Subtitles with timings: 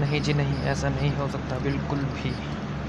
[0.00, 2.34] नहीं जी नहीं ऐसा नहीं हो सकता बिल्कुल भी।